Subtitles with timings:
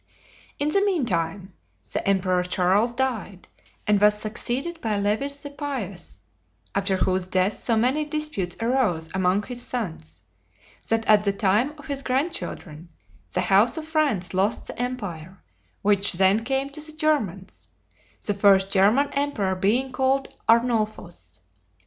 [0.57, 1.53] In the meantime,
[1.91, 3.47] the Emperor Charles died
[3.85, 6.21] and was succeeded by Lewis (the Pious),
[6.73, 10.23] after whose death so many disputes arose among his sons,
[10.89, 12.89] that at the time of his grandchildren,
[13.33, 15.43] the house of France lost the empire,
[15.83, 17.67] which then came to the Germans;
[18.23, 21.41] the first German emperor being called Arnolfus.